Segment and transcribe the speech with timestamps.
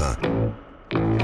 [0.00, 0.16] Europe
[0.90, 1.14] 1.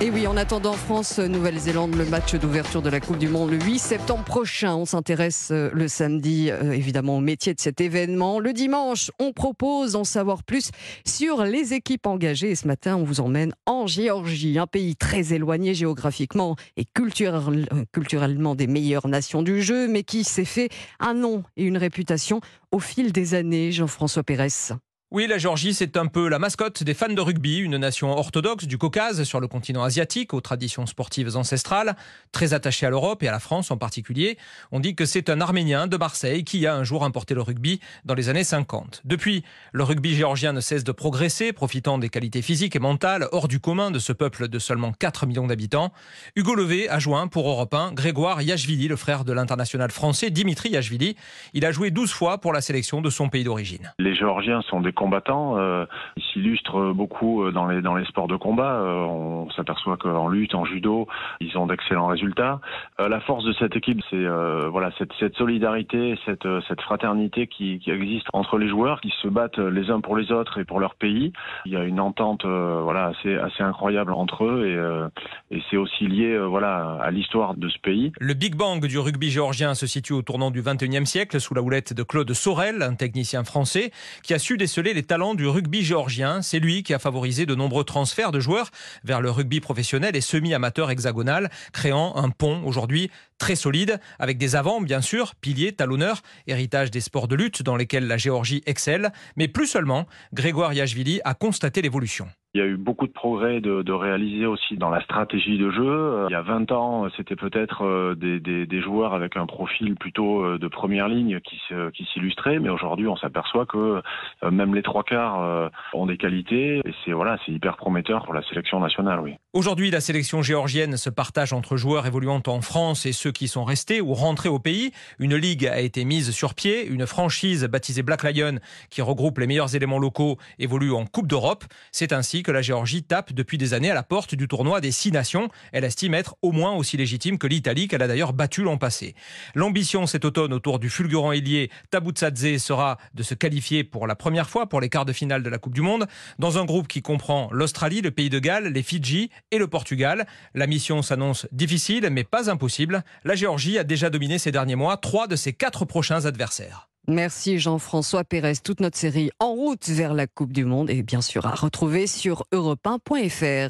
[0.00, 3.80] Et oui, en attendant France-Nouvelle-Zélande, le match d'ouverture de la Coupe du Monde le 8
[3.80, 4.76] septembre prochain.
[4.76, 8.38] On s'intéresse euh, le samedi, euh, évidemment, au métier de cet événement.
[8.38, 10.70] Le dimanche, on propose d'en savoir plus
[11.04, 12.50] sur les équipes engagées.
[12.50, 17.84] Et ce matin, on vous emmène en Géorgie, un pays très éloigné géographiquement et euh,
[17.92, 20.68] culturellement des meilleures nations du jeu, mais qui s'est fait
[21.00, 23.72] un nom et une réputation au fil des années.
[23.72, 24.78] Jean-François Pérez.
[25.10, 28.66] Oui, la Géorgie, c'est un peu la mascotte des fans de rugby, une nation orthodoxe
[28.66, 31.96] du Caucase sur le continent asiatique, aux traditions sportives ancestrales,
[32.30, 34.36] très attachée à l'Europe et à la France en particulier.
[34.70, 37.80] On dit que c'est un Arménien de Marseille qui a un jour importé le rugby
[38.04, 39.00] dans les années 50.
[39.06, 43.48] Depuis, le rugby géorgien ne cesse de progresser, profitant des qualités physiques et mentales hors
[43.48, 45.90] du commun de ce peuple de seulement 4 millions d'habitants.
[46.36, 50.68] Hugo Levé a joint pour Europe 1 Grégoire Yachvili, le frère de l'international français Dimitri
[50.68, 51.16] Yachvili.
[51.54, 53.94] Il a joué 12 fois pour la sélection de son pays d'origine.
[53.98, 55.56] Les Géorgiens sont des combattants.
[55.56, 55.86] Euh,
[56.32, 58.80] s'illustrent beaucoup euh, dans les, dans les sports de combat.
[58.80, 61.06] Euh, on s'aperçoit qu'en lutte, en judo,
[61.40, 62.60] ils ont d'excellents résultats.
[62.98, 64.26] la force de cette équipe, c'est
[64.70, 69.28] voilà cette, cette, solidarité, cette, cette fraternité qui, qui, existe entre les joueurs qui se
[69.28, 71.32] battent les uns pour les autres et pour leur pays.
[71.64, 76.06] Il y a une entente voilà assez, assez incroyable entre eux et, et c'est aussi
[76.06, 78.12] lié voilà à l'histoire de ce pays.
[78.18, 81.62] Le Big Bang du rugby géorgien se situe au tournant du 21e siècle sous la
[81.62, 85.82] houlette de Claude Sorel, un technicien français qui a su déceler les talents du rugby
[85.82, 86.42] géorgien.
[86.42, 88.70] C'est lui qui a favorisé de nombreux transferts de joueurs
[89.04, 94.56] vers le rugby professionnel et semi-amateur hexagonal, créant un pont aujourd'hui très solide, avec des
[94.56, 99.12] avants bien sûr, piliers, talonneurs, héritage des sports de lutte dans lesquels la Géorgie excelle,
[99.36, 102.28] mais plus seulement, Grégoire Yachvili a constaté l'évolution.
[102.58, 105.86] Il y a eu beaucoup de progrès de, réaliser aussi dans la stratégie de jeu.
[105.86, 110.42] Euh, il y a 20 ans, c'était peut-être euh, des, joueurs avec un profil plutôt
[110.42, 111.60] euh, de première ligne qui,
[111.94, 114.02] qui s'illustraient, mais aujourd'hui, on s'aperçoit que
[114.50, 118.42] même les trois quarts ont des qualités et c'est voilà, c'est hyper prometteur pour la
[118.42, 119.34] sélection nationale, oui.
[119.54, 123.64] Aujourd'hui, la sélection géorgienne se partage entre joueurs évoluant en France et ceux qui sont
[123.64, 124.92] restés ou rentrés au pays.
[125.18, 128.58] Une ligue a été mise sur pied, une franchise baptisée Black Lion
[128.90, 131.64] qui regroupe les meilleurs éléments locaux évolue en Coupe d'Europe.
[131.92, 134.90] C'est ainsi que la Géorgie tape depuis des années à la porte du tournoi des
[134.90, 135.48] six nations.
[135.72, 139.14] Elle estime être au moins aussi légitime que l'Italie, qu'elle a d'ailleurs battu l'an passé.
[139.54, 144.50] L'ambition cet automne autour du fulgurant ailier Tabutsadze sera de se qualifier pour la première
[144.50, 146.06] fois pour les quarts de finale de la Coupe du Monde,
[146.38, 150.26] dans un groupe qui comprend l'Australie, le Pays de Galles, les Fidji et le Portugal.
[150.54, 153.02] La mission s'annonce difficile, mais pas impossible.
[153.24, 156.88] La Géorgie a déjà dominé ces derniers mois trois de ses quatre prochains adversaires.
[157.08, 158.56] Merci Jean-François Pérez.
[158.62, 162.06] Toute notre série en route vers la Coupe du Monde est bien sûr à retrouver
[162.06, 163.66] sur europe1.fr.